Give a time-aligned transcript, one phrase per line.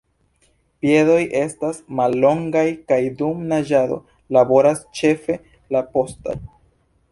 [0.85, 4.01] Piedoj estas mallongaj kaj dum naĝado
[4.39, 5.39] laboras ĉefe
[5.77, 6.39] la postaj.